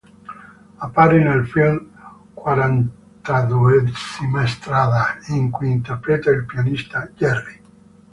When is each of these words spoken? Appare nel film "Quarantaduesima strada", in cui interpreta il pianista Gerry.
Appare 0.79 1.21
nel 1.21 1.45
film 1.45 1.91
"Quarantaduesima 2.33 4.47
strada", 4.47 5.19
in 5.27 5.51
cui 5.51 5.69
interpreta 5.69 6.31
il 6.31 6.43
pianista 6.45 7.07
Gerry. 7.15 7.61